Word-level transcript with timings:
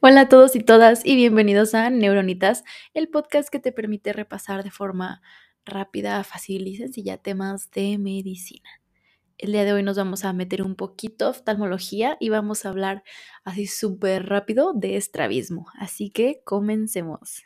Hola 0.00 0.22
a 0.22 0.28
todos 0.28 0.54
y 0.56 0.60
todas 0.60 1.06
y 1.06 1.16
bienvenidos 1.16 1.74
a 1.74 1.88
Neuronitas, 1.88 2.64
el 2.92 3.08
podcast 3.08 3.48
que 3.48 3.58
te 3.58 3.72
permite 3.72 4.12
repasar 4.12 4.62
de 4.62 4.70
forma 4.70 5.22
rápida, 5.64 6.22
fácil 6.22 6.66
y 6.68 6.76
sencilla 6.76 7.16
temas 7.16 7.70
de 7.70 7.96
medicina. 7.96 8.68
El 9.38 9.52
día 9.52 9.64
de 9.64 9.72
hoy 9.72 9.82
nos 9.82 9.96
vamos 9.96 10.26
a 10.26 10.34
meter 10.34 10.62
un 10.62 10.76
poquito 10.76 11.30
oftalmología 11.30 12.18
y 12.20 12.28
vamos 12.28 12.66
a 12.66 12.68
hablar 12.68 13.04
así 13.42 13.66
súper 13.66 14.26
rápido 14.26 14.74
de 14.74 14.96
estrabismo. 14.96 15.66
Así 15.78 16.10
que 16.10 16.42
comencemos. 16.44 17.44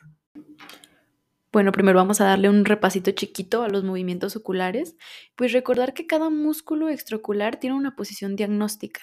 Bueno, 1.53 1.73
primero 1.73 1.97
vamos 1.97 2.21
a 2.21 2.25
darle 2.25 2.47
un 2.47 2.63
repasito 2.63 3.11
chiquito 3.11 3.63
a 3.63 3.67
los 3.67 3.83
movimientos 3.83 4.37
oculares, 4.37 4.95
pues 5.35 5.51
recordar 5.51 5.93
que 5.93 6.07
cada 6.07 6.29
músculo 6.29 6.87
extraocular 6.87 7.59
tiene 7.59 7.75
una 7.75 7.97
posición 7.97 8.37
diagnóstica 8.37 9.01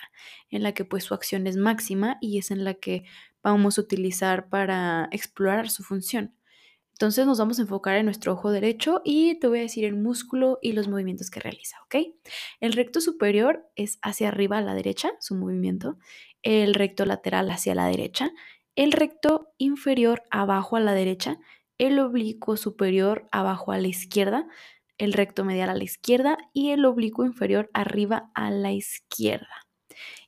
en 0.49 0.63
la 0.63 0.73
que 0.73 0.87
pues 0.87 1.05
su 1.05 1.13
acción 1.13 1.47
es 1.47 1.59
máxima 1.59 2.17
y 2.23 2.39
es 2.39 2.51
en 2.51 2.65
la 2.65 2.73
que 2.73 3.05
vamos 3.43 3.79
a 3.79 3.83
utilizar 3.83 4.49
para 4.49 5.09
explorar 5.13 5.71
su 5.71 5.83
función. 5.83 6.35
Entonces 6.93 7.27
nos 7.27 7.39
vamos 7.39 7.61
a 7.61 7.63
enfocar 7.63 7.97
en 7.97 8.07
nuestro 8.07 8.33
ojo 8.33 8.51
derecho 8.51 9.03
y 9.05 9.39
te 9.39 9.47
voy 9.47 9.61
a 9.61 9.63
decir 9.63 9.85
el 9.85 9.95
músculo 9.95 10.59
y 10.61 10.73
los 10.73 10.89
movimientos 10.89 11.31
que 11.31 11.39
realiza, 11.39 11.77
¿ok? 11.85 11.95
El 12.59 12.73
recto 12.73 13.01
superior 13.01 13.71
es 13.77 14.01
hacia 14.03 14.29
arriba 14.29 14.59
a 14.59 14.63
la 14.63 14.75
derecha, 14.75 15.13
su 15.21 15.37
movimiento, 15.37 15.97
el 16.43 16.75
recto 16.75 17.07
lateral 17.07 17.51
hacia 17.53 17.77
la 17.77 17.87
derecha, 17.87 18.33
el 18.75 18.91
recto 18.91 19.53
inferior 19.59 20.25
abajo 20.31 20.75
a 20.75 20.81
la 20.81 20.93
derecha, 20.93 21.39
el 21.79 22.01
oblicuo 22.01 22.57
superior 22.57 23.29
abajo 23.31 23.71
a 23.71 23.79
la 23.79 23.87
izquierda, 23.87 24.49
el 24.99 25.13
recto 25.13 25.45
medial 25.45 25.71
a 25.71 25.77
la 25.77 25.85
izquierda 25.85 26.37
y 26.53 26.71
el 26.71 26.85
oblicuo 26.85 27.25
inferior 27.25 27.71
arriba 27.75 28.33
a 28.35 28.51
la 28.51 28.73
izquierda. 28.73 29.68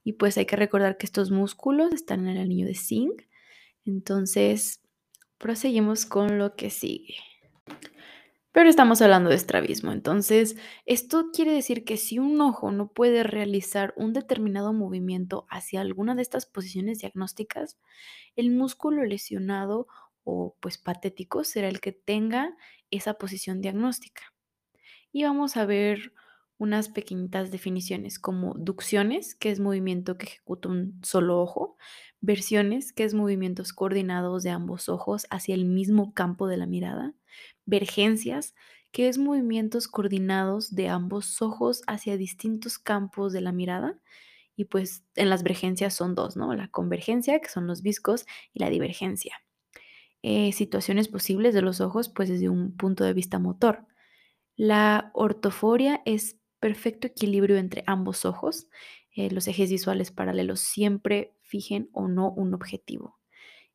Y 0.04 0.14
pues 0.14 0.38
hay 0.38 0.46
que 0.46 0.56
recordar 0.56 0.96
que 0.96 1.06
estos 1.06 1.30
músculos 1.30 1.92
están 1.92 2.20
en 2.20 2.36
el 2.36 2.42
anillo 2.42 2.66
de 2.66 2.74
zinc. 2.74 3.22
Entonces, 3.84 4.80
proseguimos 5.38 6.06
con 6.06 6.38
lo 6.38 6.54
que 6.54 6.70
sigue. 6.70 7.16
Pero 8.52 8.68
estamos 8.68 9.00
hablando 9.00 9.30
de 9.30 9.36
estrabismo, 9.36 9.92
entonces 9.92 10.56
esto 10.84 11.30
quiere 11.32 11.52
decir 11.52 11.84
que 11.84 11.96
si 11.96 12.18
un 12.18 12.40
ojo 12.40 12.72
no 12.72 12.88
puede 12.88 13.22
realizar 13.22 13.94
un 13.96 14.12
determinado 14.12 14.72
movimiento 14.72 15.46
hacia 15.50 15.80
alguna 15.80 16.16
de 16.16 16.22
estas 16.22 16.46
posiciones 16.46 16.98
diagnósticas, 16.98 17.78
el 18.34 18.50
músculo 18.50 19.04
lesionado 19.04 19.86
o 20.24 20.56
pues 20.60 20.78
patético 20.78 21.44
será 21.44 21.68
el 21.68 21.80
que 21.80 21.92
tenga 21.92 22.56
esa 22.90 23.14
posición 23.14 23.60
diagnóstica. 23.60 24.22
Y 25.12 25.22
vamos 25.22 25.56
a 25.56 25.64
ver 25.64 26.12
unas 26.60 26.90
pequeñitas 26.90 27.50
definiciones 27.50 28.18
como 28.18 28.52
ducciones, 28.54 29.34
que 29.34 29.50
es 29.50 29.60
movimiento 29.60 30.18
que 30.18 30.26
ejecuta 30.26 30.68
un 30.68 31.00
solo 31.02 31.40
ojo, 31.40 31.78
versiones, 32.20 32.92
que 32.92 33.04
es 33.04 33.14
movimientos 33.14 33.72
coordinados 33.72 34.42
de 34.42 34.50
ambos 34.50 34.90
ojos 34.90 35.26
hacia 35.30 35.54
el 35.54 35.64
mismo 35.64 36.12
campo 36.12 36.48
de 36.48 36.58
la 36.58 36.66
mirada, 36.66 37.14
vergencias, 37.64 38.54
que 38.92 39.08
es 39.08 39.16
movimientos 39.16 39.88
coordinados 39.88 40.74
de 40.74 40.88
ambos 40.88 41.40
ojos 41.40 41.80
hacia 41.86 42.18
distintos 42.18 42.78
campos 42.78 43.32
de 43.32 43.40
la 43.40 43.52
mirada. 43.52 43.98
Y 44.54 44.66
pues 44.66 45.02
en 45.14 45.30
las 45.30 45.42
vergencias 45.42 45.94
son 45.94 46.14
dos, 46.14 46.36
¿no? 46.36 46.52
La 46.54 46.68
convergencia, 46.68 47.40
que 47.40 47.48
son 47.48 47.66
los 47.66 47.80
viscos, 47.80 48.26
y 48.52 48.58
la 48.58 48.68
divergencia. 48.68 49.34
Eh, 50.22 50.52
situaciones 50.52 51.08
posibles 51.08 51.54
de 51.54 51.62
los 51.62 51.80
ojos, 51.80 52.10
pues 52.10 52.28
desde 52.28 52.50
un 52.50 52.76
punto 52.76 53.04
de 53.04 53.14
vista 53.14 53.38
motor. 53.38 53.86
La 54.56 55.10
ortoforia 55.14 56.02
es 56.04 56.39
perfecto 56.60 57.06
equilibrio 57.06 57.56
entre 57.56 57.82
ambos 57.86 58.24
ojos. 58.24 58.68
Eh, 59.16 59.30
los 59.30 59.48
ejes 59.48 59.70
visuales 59.70 60.12
paralelos 60.12 60.60
siempre 60.60 61.34
fijen 61.42 61.88
o 61.92 62.06
no 62.06 62.30
un 62.30 62.54
objetivo. 62.54 63.18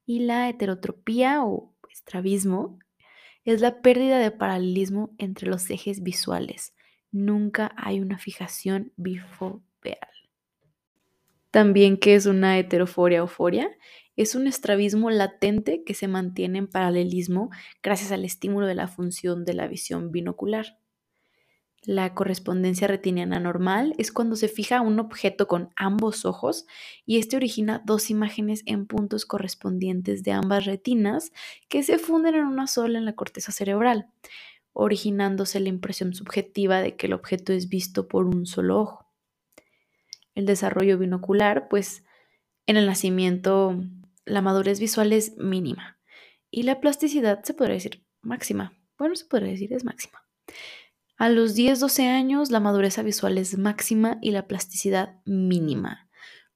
Y 0.06 0.20
la 0.20 0.48
heterotropía 0.48 1.44
o 1.44 1.74
estrabismo 1.92 2.80
es 3.44 3.62
la 3.62 3.82
pérdida 3.82 4.20
de 4.20 4.32
paralelismo 4.32 5.14
entre 5.18 5.50
los 5.50 5.70
ejes 5.70 6.04
visuales. 6.04 6.74
Nunca 7.12 7.74
hay 7.78 8.00
una 8.00 8.18
fijación 8.18 8.92
bifoveal. 8.96 10.10
También, 11.52 11.98
¿qué 11.98 12.16
es 12.16 12.26
una 12.26 12.60
heteroforia 12.60 13.24
o 13.24 13.28
foria? 13.28 13.70
Es 14.18 14.36
un 14.36 14.48
estrabismo 14.48 15.10
latente 15.10 15.84
que 15.86 15.94
se 15.94 16.08
mantiene 16.08 16.58
en 16.60 16.68
paralelismo 16.68 17.50
gracias 17.82 18.12
al 18.12 18.26
estímulo 18.26 18.68
de 18.68 18.76
la 18.76 18.88
función 18.88 19.46
de 19.46 19.54
la 19.54 19.68
visión 19.68 20.12
binocular. 20.12 20.78
La 21.86 22.16
correspondencia 22.16 22.88
retiniana 22.88 23.40
normal 23.40 23.94
es 24.00 24.12
cuando 24.12 24.36
se 24.36 24.48
fija 24.48 24.82
un 24.82 25.00
objeto 25.00 25.48
con 25.48 25.70
ambos 25.76 26.26
ojos 26.26 26.66
y 27.06 27.20
este 27.20 27.36
origina 27.36 27.84
dos 27.86 28.10
imágenes 28.10 28.64
en 28.66 28.88
puntos 28.88 29.28
correspondientes 29.28 30.24
de 30.24 30.32
ambas 30.32 30.66
retinas 30.66 31.32
que 31.70 31.84
se 31.84 32.00
funden 32.00 32.34
en 32.34 32.46
una 32.46 32.66
sola 32.66 32.98
en 32.98 33.06
la 33.06 33.14
corteza 33.14 33.52
cerebral, 33.52 34.08
originándose 34.74 35.60
la 35.60 35.70
impresión 35.70 36.16
subjetiva 36.16 36.82
de 36.82 36.96
que 36.96 37.06
el 37.06 37.14
objeto 37.14 37.54
es 37.54 37.70
visto 37.70 38.08
por 38.08 38.26
un 38.26 38.48
solo 38.48 38.80
ojo. 38.80 39.06
El 40.34 40.48
desarrollo 40.48 40.98
binocular, 40.98 41.68
pues 41.70 42.04
en 42.66 42.78
el 42.78 42.88
nacimiento 42.88 43.80
la 44.26 44.42
madurez 44.42 44.80
visual 44.80 45.14
es 45.14 45.38
mínima 45.38 46.00
y 46.50 46.64
la 46.64 46.82
plasticidad 46.82 47.44
se 47.44 47.54
podría 47.54 47.76
decir 47.76 48.04
máxima. 48.22 48.74
Bueno, 48.98 49.16
se 49.16 49.26
podría 49.26 49.52
decir 49.52 49.72
es 49.72 49.84
máxima. 49.84 50.26
A 51.18 51.30
los 51.30 51.56
10-12 51.56 52.08
años 52.08 52.52
la 52.52 52.60
madurez 52.60 53.02
visual 53.04 53.38
es 53.38 53.58
máxima 53.58 54.18
y 54.22 54.32
la 54.32 54.48
plasticidad 54.48 55.22
mínima. 55.26 56.10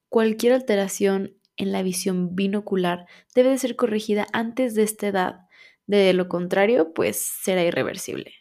Cualquier 0.09 0.53
alteración 0.53 1.36
en 1.56 1.72
la 1.72 1.81
visión 1.81 2.36
binocular 2.36 3.06
debe 3.34 3.50
de 3.50 3.58
ser 3.58 3.75
corregida 3.75 4.28
antes 4.34 4.75
de 4.75 4.84
esta 4.84 5.08
edad. 5.08 5.40
De 5.88 6.14
lo 6.14 6.28
contrario, 6.28 6.94
pues 6.94 7.19
será 7.19 7.64
irreversible. 7.64 8.34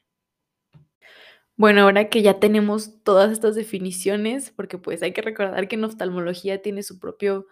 Bueno, 1.56 1.82
ahora 1.82 2.08
que 2.08 2.22
ya 2.22 2.40
tenemos 2.40 3.02
todas 3.02 3.32
estas 3.32 3.54
definiciones, 3.54 4.50
porque 4.50 4.78
pues 4.78 5.02
hay 5.02 5.12
que 5.12 5.22
recordar 5.22 5.66
que 5.68 5.76
en 5.76 5.84
oftalmología 5.84 6.62
tiene 6.62 6.82
su 6.82 6.98
propio 6.98 7.46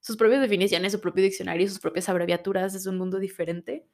sus 0.00 0.16
propias 0.16 0.40
definiciones, 0.40 0.92
su 0.92 1.00
propio 1.00 1.22
diccionario, 1.22 1.68
sus 1.68 1.78
propias 1.78 2.08
abreviaturas, 2.08 2.74
es 2.74 2.86
un 2.86 2.96
mundo 2.96 3.18
diferente, 3.18 3.86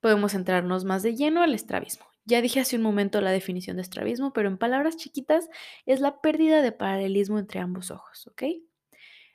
podemos 0.00 0.32
centrarnos 0.32 0.84
más 0.84 1.02
de 1.02 1.14
lleno 1.14 1.42
al 1.42 1.54
estrabismo. 1.54 2.06
Ya 2.24 2.42
dije 2.42 2.60
hace 2.60 2.76
un 2.76 2.82
momento 2.82 3.20
la 3.20 3.30
definición 3.30 3.76
de 3.76 3.82
estrabismo, 3.82 4.32
pero 4.32 4.48
en 4.48 4.58
palabras 4.58 4.96
chiquitas 4.96 5.48
es 5.86 6.00
la 6.00 6.20
pérdida 6.20 6.62
de 6.62 6.72
paralelismo 6.72 7.38
entre 7.38 7.60
ambos 7.60 7.90
ojos, 7.90 8.26
¿ok? 8.26 8.42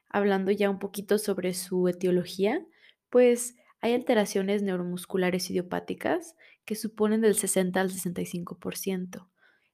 Hablando 0.09 0.51
ya 0.51 0.69
un 0.69 0.79
poquito 0.79 1.17
sobre 1.17 1.53
su 1.53 1.87
etiología, 1.87 2.65
pues 3.09 3.55
hay 3.81 3.93
alteraciones 3.93 4.63
neuromusculares 4.63 5.49
idiopáticas 5.49 6.35
que 6.63 6.75
suponen 6.75 7.21
del 7.21 7.35
60 7.35 7.79
al 7.79 7.91
65%. 7.91 9.27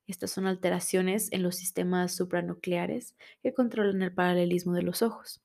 Estas 0.08 0.32
son 0.32 0.48
alteraciones 0.48 1.32
en 1.32 1.44
los 1.44 1.56
sistemas 1.56 2.16
supranucleares 2.16 3.16
que 3.42 3.54
controlan 3.54 4.02
el 4.02 4.14
paralelismo 4.14 4.74
de 4.74 4.82
los 4.82 5.02
ojos. 5.02 5.42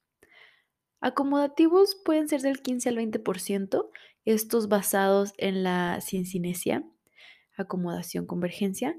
Acomodativos 1.00 1.94
pueden 2.04 2.28
ser 2.28 2.40
del 2.40 2.62
15 2.62 2.88
al 2.88 2.96
20%, 2.96 3.88
estos 4.26 4.69
basados 4.69 5.32
en 5.38 5.62
la 5.62 6.00
cincinesia, 6.03 6.84
acomodación, 7.56 8.26
convergencia. 8.26 8.94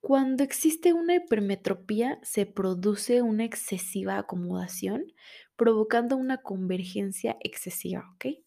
Cuando 0.00 0.42
existe 0.42 0.92
una 0.92 1.14
hipermetropía, 1.14 2.18
se 2.22 2.46
produce 2.46 3.22
una 3.22 3.44
excesiva 3.44 4.18
acomodación, 4.18 5.04
provocando 5.56 6.16
una 6.16 6.38
convergencia 6.38 7.36
excesiva, 7.40 8.10
¿ok? 8.14 8.38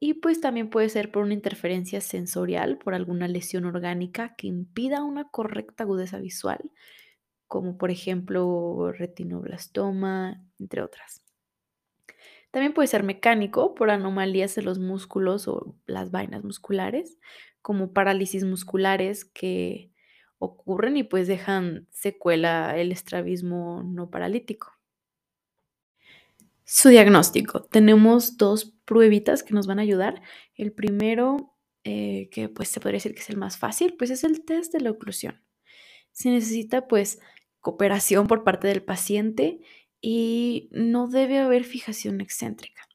Y 0.00 0.14
pues 0.14 0.40
también 0.40 0.70
puede 0.70 0.88
ser 0.90 1.10
por 1.10 1.22
una 1.22 1.34
interferencia 1.34 2.00
sensorial, 2.00 2.78
por 2.78 2.94
alguna 2.94 3.26
lesión 3.26 3.64
orgánica 3.64 4.34
que 4.36 4.48
impida 4.48 5.02
una 5.02 5.30
correcta 5.30 5.84
agudeza 5.84 6.18
visual, 6.18 6.70
como 7.46 7.78
por 7.78 7.90
ejemplo 7.90 8.92
retinoblastoma, 8.92 10.42
entre 10.58 10.82
otras. 10.82 11.24
También 12.54 12.72
puede 12.72 12.86
ser 12.86 13.02
mecánico 13.02 13.74
por 13.74 13.90
anomalías 13.90 14.54
de 14.54 14.62
los 14.62 14.78
músculos 14.78 15.48
o 15.48 15.74
las 15.86 16.12
vainas 16.12 16.44
musculares, 16.44 17.18
como 17.62 17.92
parálisis 17.92 18.44
musculares 18.44 19.24
que 19.24 19.90
ocurren 20.38 20.96
y 20.96 21.02
pues 21.02 21.26
dejan 21.26 21.88
secuela 21.90 22.78
el 22.78 22.92
estrabismo 22.92 23.82
no 23.82 24.08
paralítico. 24.08 24.70
Su 26.62 26.90
diagnóstico. 26.90 27.64
Tenemos 27.64 28.36
dos 28.36 28.72
pruebitas 28.84 29.42
que 29.42 29.52
nos 29.52 29.66
van 29.66 29.80
a 29.80 29.82
ayudar. 29.82 30.22
El 30.54 30.70
primero, 30.70 31.56
eh, 31.82 32.28
que 32.30 32.48
pues 32.48 32.68
se 32.68 32.78
podría 32.78 32.98
decir 32.98 33.16
que 33.16 33.22
es 33.22 33.30
el 33.30 33.36
más 33.36 33.58
fácil, 33.58 33.96
pues 33.98 34.10
es 34.10 34.22
el 34.22 34.44
test 34.44 34.72
de 34.72 34.80
la 34.80 34.92
oclusión. 34.92 35.42
Se 36.12 36.30
necesita 36.30 36.86
pues 36.86 37.18
cooperación 37.58 38.28
por 38.28 38.44
parte 38.44 38.68
del 38.68 38.84
paciente 38.84 39.58
y 40.06 40.68
no 40.70 41.08
debe 41.08 41.38
haber 41.38 41.64
fijación 41.64 42.20
excéntrica. 42.20 42.86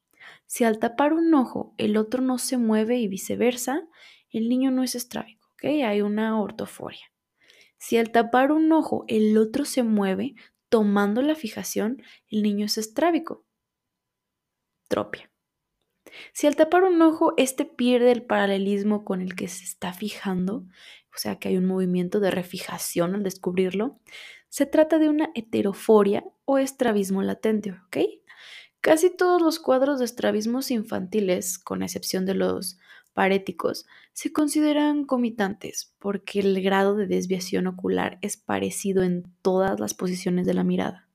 Si 0.45 0.63
al 0.63 0.77
tapar 0.77 1.13
un 1.13 1.33
ojo 1.33 1.73
el 1.79 1.97
otro 1.97 2.21
no 2.21 2.37
se 2.37 2.59
mueve 2.59 2.99
y 2.99 3.07
viceversa, 3.07 3.87
el 4.29 4.47
niño 4.47 4.69
no 4.69 4.83
es 4.83 4.93
estrábico. 4.93 5.49
Hay 5.63 6.03
una 6.03 6.39
ortoforia. 6.39 7.11
Si 7.79 7.97
al 7.97 8.11
tapar 8.11 8.51
un 8.51 8.71
ojo 8.71 9.05
el 9.07 9.35
otro 9.39 9.65
se 9.65 9.81
mueve 9.81 10.35
tomando 10.69 11.23
la 11.23 11.33
fijación, 11.33 12.03
el 12.29 12.43
niño 12.43 12.67
es 12.67 12.77
estrábico. 12.77 13.43
tropia. 14.87 15.31
Si 16.31 16.45
al 16.45 16.55
tapar 16.55 16.83
un 16.83 17.01
ojo, 17.01 17.33
este 17.37 17.65
pierde 17.65 18.11
el 18.11 18.21
paralelismo 18.21 19.03
con 19.03 19.21
el 19.21 19.33
que 19.33 19.47
se 19.47 19.63
está 19.63 19.93
fijando, 19.93 20.67
o 21.11 21.17
sea 21.17 21.39
que 21.39 21.47
hay 21.47 21.57
un 21.57 21.65
movimiento 21.65 22.19
de 22.19 22.29
refijación 22.29 23.15
al 23.15 23.23
descubrirlo, 23.23 23.99
se 24.49 24.67
trata 24.67 24.99
de 24.99 25.09
una 25.09 25.31
heteroforia 25.33 26.23
o 26.49 26.57
estrabismo 26.57 27.21
latente, 27.21 27.73
¿ok? 27.73 27.97
Casi 28.81 29.15
todos 29.15 29.39
los 29.39 29.59
cuadros 29.59 29.99
de 29.99 30.05
estrabismos 30.05 30.71
infantiles, 30.71 31.59
con 31.59 31.83
excepción 31.83 32.25
de 32.25 32.33
los 32.33 32.79
paréticos, 33.13 33.85
se 34.13 34.33
consideran 34.33 35.05
comitantes 35.05 35.93
porque 35.99 36.39
el 36.39 36.59
grado 36.63 36.95
de 36.95 37.05
desviación 37.05 37.67
ocular 37.67 38.17
es 38.21 38.35
parecido 38.35 39.03
en 39.03 39.31
todas 39.43 39.79
las 39.79 39.93
posiciones 39.93 40.47
de 40.47 40.55
la 40.55 40.63
mirada. 40.63 41.07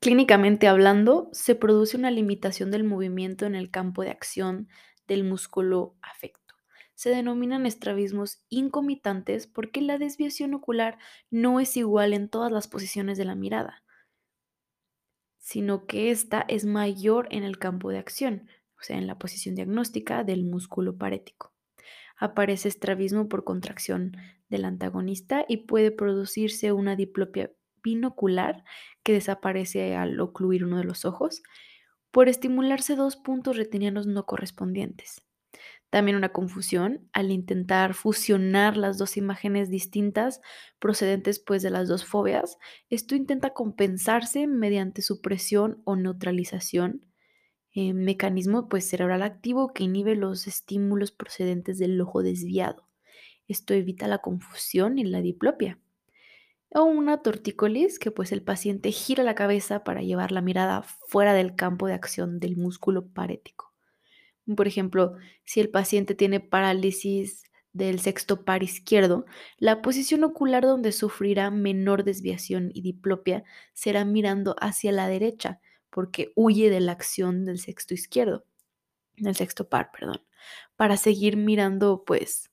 Clínicamente 0.00 0.66
hablando, 0.66 1.28
se 1.32 1.54
produce 1.54 1.96
una 1.96 2.10
limitación 2.10 2.70
del 2.70 2.82
movimiento 2.82 3.46
en 3.46 3.54
el 3.54 3.70
campo 3.70 4.02
de 4.02 4.10
acción 4.10 4.68
del 5.06 5.22
músculo 5.22 5.94
afecto. 6.02 6.54
Se 6.94 7.10
denominan 7.10 7.66
estrabismos 7.66 8.42
incomitantes 8.48 9.46
porque 9.46 9.80
la 9.80 9.98
desviación 9.98 10.54
ocular 10.54 10.98
no 11.30 11.60
es 11.60 11.76
igual 11.76 12.14
en 12.14 12.28
todas 12.28 12.50
las 12.50 12.68
posiciones 12.68 13.18
de 13.18 13.24
la 13.26 13.34
mirada, 13.34 13.84
sino 15.38 15.86
que 15.86 16.10
esta 16.10 16.44
es 16.48 16.64
mayor 16.64 17.28
en 17.30 17.44
el 17.44 17.58
campo 17.58 17.90
de 17.90 17.98
acción, 17.98 18.48
o 18.82 18.84
sea, 18.84 18.98
en 18.98 19.06
la 19.06 19.16
posición 19.16 19.54
diagnóstica 19.54 20.24
del 20.24 20.44
músculo 20.44 20.98
parético. 20.98 21.52
Aparece 22.18 22.68
estrabismo 22.68 23.28
por 23.28 23.44
contracción 23.44 24.16
del 24.48 24.64
antagonista 24.64 25.44
y 25.48 25.58
puede 25.68 25.92
producirse 25.92 26.72
una 26.72 26.96
diplopia 26.96 27.52
binocular 27.82 28.64
que 29.04 29.12
desaparece 29.12 29.94
al 29.94 30.18
ocluir 30.18 30.64
uno 30.64 30.78
de 30.78 30.84
los 30.84 31.04
ojos 31.04 31.42
por 32.10 32.28
estimularse 32.28 32.96
dos 32.96 33.16
puntos 33.16 33.56
retinianos 33.56 34.06
no 34.06 34.26
correspondientes. 34.26 35.22
También 35.88 36.16
una 36.16 36.30
confusión 36.30 37.08
al 37.12 37.30
intentar 37.30 37.94
fusionar 37.94 38.76
las 38.76 38.98
dos 38.98 39.16
imágenes 39.16 39.70
distintas 39.70 40.40
procedentes 40.80 41.38
pues 41.38 41.62
de 41.62 41.70
las 41.70 41.86
dos 41.86 42.04
fobias. 42.04 42.58
Esto 42.90 43.14
intenta 43.14 43.50
compensarse 43.50 44.46
mediante 44.48 45.02
supresión 45.02 45.82
o 45.84 45.94
neutralización 45.94 47.11
eh, 47.74 47.94
mecanismo 47.94 48.68
pues, 48.68 48.88
cerebral 48.88 49.22
activo 49.22 49.72
que 49.72 49.84
inhibe 49.84 50.14
los 50.14 50.46
estímulos 50.46 51.10
procedentes 51.12 51.78
del 51.78 52.00
ojo 52.00 52.22
desviado. 52.22 52.86
Esto 53.48 53.74
evita 53.74 54.08
la 54.08 54.18
confusión 54.18 54.98
y 54.98 55.04
la 55.04 55.20
diplopia. 55.20 55.78
O 56.70 56.84
una 56.84 57.22
tortícolis, 57.22 57.98
que 57.98 58.10
pues 58.10 58.32
el 58.32 58.42
paciente 58.42 58.92
gira 58.92 59.24
la 59.24 59.34
cabeza 59.34 59.84
para 59.84 60.02
llevar 60.02 60.32
la 60.32 60.40
mirada 60.40 60.82
fuera 60.82 61.34
del 61.34 61.54
campo 61.54 61.86
de 61.86 61.94
acción 61.94 62.40
del 62.40 62.56
músculo 62.56 63.08
parético. 63.08 63.72
Por 64.56 64.66
ejemplo, 64.66 65.16
si 65.44 65.60
el 65.60 65.70
paciente 65.70 66.14
tiene 66.14 66.40
parálisis 66.40 67.44
del 67.72 68.00
sexto 68.00 68.44
par 68.44 68.62
izquierdo, 68.62 69.24
la 69.58 69.80
posición 69.82 70.24
ocular 70.24 70.62
donde 70.62 70.92
sufrirá 70.92 71.50
menor 71.50 72.04
desviación 72.04 72.70
y 72.74 72.82
diplopia 72.82 73.44
será 73.72 74.04
mirando 74.04 74.56
hacia 74.60 74.92
la 74.92 75.08
derecha, 75.08 75.60
porque 75.92 76.32
huye 76.34 76.70
de 76.70 76.80
la 76.80 76.92
acción 76.92 77.44
del 77.44 77.58
sexto 77.58 77.92
izquierdo, 77.92 78.46
del 79.16 79.36
sexto 79.36 79.68
par, 79.68 79.90
perdón, 79.92 80.24
para 80.74 80.96
seguir 80.96 81.36
mirando 81.36 82.02
pues 82.04 82.50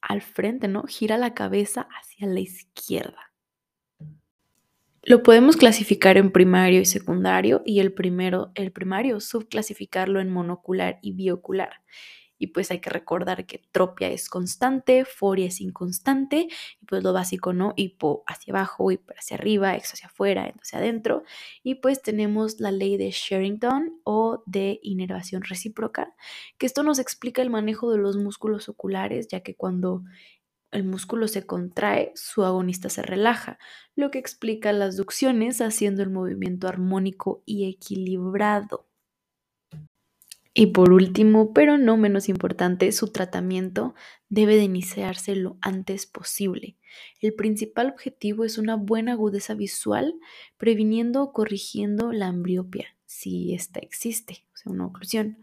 al 0.00 0.20
frente, 0.20 0.66
¿no? 0.66 0.82
Gira 0.82 1.16
la 1.16 1.32
cabeza 1.32 1.88
hacia 1.96 2.26
la 2.26 2.40
izquierda. 2.40 3.32
Lo 5.04 5.22
podemos 5.22 5.56
clasificar 5.56 6.16
en 6.16 6.32
primario 6.32 6.80
y 6.80 6.84
secundario 6.84 7.62
y 7.64 7.80
el 7.80 7.92
primero, 7.92 8.50
el 8.54 8.72
primario, 8.72 9.20
subclasificarlo 9.20 10.20
en 10.20 10.30
monocular 10.30 10.98
y 11.02 11.12
biocular. 11.12 11.82
Y 12.42 12.48
pues 12.48 12.72
hay 12.72 12.80
que 12.80 12.90
recordar 12.90 13.46
que 13.46 13.62
tropia 13.70 14.08
es 14.08 14.28
constante, 14.28 15.04
foria 15.04 15.46
es 15.46 15.60
inconstante, 15.60 16.48
y 16.80 16.86
pues 16.86 17.04
lo 17.04 17.12
básico, 17.12 17.52
¿no? 17.52 17.72
Hipo 17.76 18.24
hacia 18.26 18.52
abajo, 18.52 18.90
hiper 18.90 19.16
hacia 19.16 19.36
arriba, 19.36 19.76
exo 19.76 19.92
hacia 19.92 20.08
afuera, 20.08 20.48
endo 20.48 20.58
hacia 20.60 20.80
adentro. 20.80 21.22
Y 21.62 21.76
pues 21.76 22.02
tenemos 22.02 22.58
la 22.58 22.72
ley 22.72 22.96
de 22.96 23.12
Sherrington 23.12 24.00
o 24.02 24.42
de 24.46 24.80
inervación 24.82 25.42
recíproca, 25.42 26.16
que 26.58 26.66
esto 26.66 26.82
nos 26.82 26.98
explica 26.98 27.42
el 27.42 27.50
manejo 27.50 27.92
de 27.92 27.98
los 27.98 28.16
músculos 28.16 28.68
oculares, 28.68 29.28
ya 29.28 29.44
que 29.44 29.54
cuando 29.54 30.02
el 30.72 30.82
músculo 30.82 31.28
se 31.28 31.46
contrae, 31.46 32.10
su 32.16 32.44
agonista 32.44 32.88
se 32.88 33.02
relaja, 33.02 33.58
lo 33.94 34.10
que 34.10 34.18
explica 34.18 34.72
las 34.72 34.96
ducciones 34.96 35.60
haciendo 35.60 36.02
el 36.02 36.10
movimiento 36.10 36.66
armónico 36.66 37.44
y 37.46 37.70
equilibrado. 37.70 38.88
Y 40.54 40.66
por 40.66 40.92
último, 40.92 41.54
pero 41.54 41.78
no 41.78 41.96
menos 41.96 42.28
importante, 42.28 42.92
su 42.92 43.08
tratamiento 43.08 43.94
debe 44.28 44.56
de 44.56 44.64
iniciarse 44.64 45.34
lo 45.34 45.56
antes 45.62 46.04
posible. 46.04 46.76
El 47.20 47.32
principal 47.34 47.88
objetivo 47.88 48.44
es 48.44 48.58
una 48.58 48.76
buena 48.76 49.12
agudeza 49.12 49.54
visual, 49.54 50.14
previniendo 50.58 51.22
o 51.22 51.32
corrigiendo 51.32 52.12
la 52.12 52.26
ambliopia, 52.26 52.96
si 53.06 53.54
ésta 53.54 53.80
existe, 53.80 54.44
o 54.52 54.56
sea, 54.58 54.72
una 54.72 54.86
oclusión. 54.86 55.38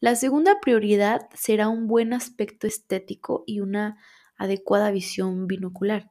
La 0.00 0.16
segunda 0.16 0.60
prioridad 0.60 1.28
será 1.34 1.68
un 1.68 1.86
buen 1.86 2.14
aspecto 2.14 2.66
estético 2.66 3.44
y 3.46 3.60
una 3.60 3.98
adecuada 4.36 4.90
visión 4.90 5.46
binocular. 5.46 6.10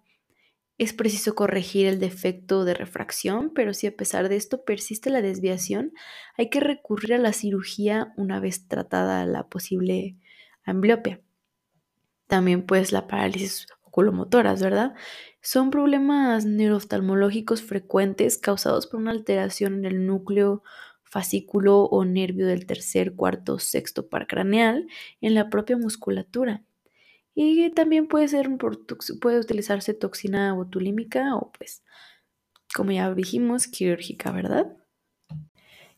Es 0.78 0.92
preciso 0.92 1.36
corregir 1.36 1.86
el 1.86 2.00
defecto 2.00 2.66
de 2.66 2.74
refracción, 2.74 3.52
pero 3.54 3.74
si 3.74 3.88
a 3.88 3.96
pesar 3.96 4.28
de 4.28 4.36
esto 4.36 4.66
persiste 4.66 5.10
la 5.10 5.22
desviación, 5.22 5.94
hay 6.36 6.50
que 6.50 6.60
recurrir 6.60 7.14
a 7.14 7.20
la 7.20 7.32
cirugía 7.32 8.14
una 8.18 8.40
vez 8.40 8.68
tratada 8.68 9.26
la 9.26 9.48
posible 9.48 10.18
ambliopia. 10.66 11.22
También 12.28 12.66
pues 12.66 12.92
la 12.92 13.06
parálisis 13.06 13.68
oculomotoras, 13.84 14.64
¿verdad? 14.64 14.96
Son 15.42 15.70
problemas 15.70 16.46
neurooftalmológicos 16.46 17.62
frecuentes 17.62 18.40
causados 18.40 18.88
por 18.88 19.00
una 19.00 19.12
alteración 19.12 19.76
en 19.76 19.86
el 19.86 20.08
núcleo 20.08 20.64
fascículo 21.04 21.84
o 21.84 22.04
nervio 22.06 22.48
del 22.48 22.66
tercer, 22.66 23.14
cuarto, 23.14 23.60
sexto 23.60 24.10
par 24.10 24.26
craneal 24.26 24.88
en 25.22 25.36
la 25.36 25.52
propia 25.52 25.78
musculatura. 25.78 26.64
Y 27.36 27.72
también 27.72 28.08
puede 28.08 28.28
ser 28.28 28.50
puede 29.22 29.40
utilizarse 29.40 29.94
toxina 29.94 30.54
botulímica 30.54 31.36
o 31.36 31.52
pues, 31.52 31.84
como 32.76 32.92
ya 32.92 33.14
dijimos, 33.14 33.68
quirúrgica, 33.68 34.32
¿verdad? 34.32 34.78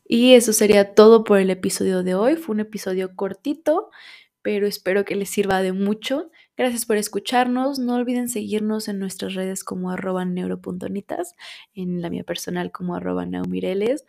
Y 0.08 0.34
eso 0.34 0.52
sería 0.52 0.94
todo 0.94 1.24
por 1.24 1.40
el 1.40 1.50
episodio 1.50 2.02
de 2.02 2.14
hoy. 2.14 2.36
Fue 2.36 2.54
un 2.54 2.60
episodio 2.60 3.16
cortito, 3.16 3.90
pero 4.40 4.66
espero 4.66 5.04
que 5.04 5.16
les 5.16 5.28
sirva 5.30 5.62
de 5.62 5.72
mucho. 5.72 6.30
Gracias 6.56 6.86
por 6.86 6.96
escucharnos. 6.96 7.78
No 7.80 7.96
olviden 7.96 8.28
seguirnos 8.28 8.88
en 8.88 8.98
nuestras 9.00 9.34
redes 9.34 9.64
como 9.64 9.90
arroba 9.90 10.24
neuro.nitas, 10.24 11.34
en 11.74 12.00
la 12.02 12.10
mía 12.10 12.22
personal 12.22 12.70
como 12.70 12.94
arroba 12.94 13.26
naumireles. 13.26 14.04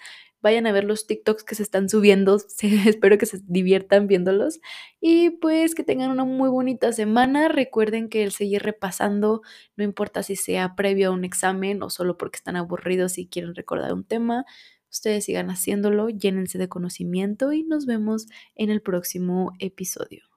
Vayan 0.48 0.66
a 0.66 0.72
ver 0.72 0.86
los 0.86 1.08
TikToks 1.08 1.44
que 1.44 1.56
se 1.56 1.64
están 1.64 1.90
subiendo. 1.90 2.38
espero 2.86 3.18
que 3.18 3.26
se 3.26 3.42
diviertan 3.48 4.08
viéndolos. 4.08 4.62
Y 5.02 5.32
pues 5.32 5.76
que 5.76 5.84
tengan 5.84 6.10
una 6.10 6.24
muy 6.24 6.48
bonita 6.48 6.94
semana. 6.94 7.50
Recuerden 7.50 8.08
que 8.08 8.24
el 8.24 8.32
seguir 8.32 8.64
repasando, 8.64 9.42
no 9.76 9.84
importa 9.84 10.24
si 10.24 10.38
sea 10.38 10.74
previo 10.78 11.10
a 11.10 11.12
un 11.12 11.26
examen 11.26 11.84
o 11.84 11.90
solo 11.90 12.18
porque 12.18 12.38
están 12.38 12.56
aburridos 12.56 13.18
y 13.18 13.28
quieren 13.28 13.56
recordar 13.56 13.92
un 13.92 14.06
tema. 14.06 14.46
Ustedes 14.90 15.26
sigan 15.26 15.50
haciéndolo, 15.50 16.08
llénense 16.08 16.58
de 16.58 16.70
conocimiento 16.70 17.52
y 17.52 17.64
nos 17.64 17.86
vemos 17.86 18.28
en 18.56 18.70
el 18.70 18.82
próximo 18.82 19.52
episodio. 19.60 20.37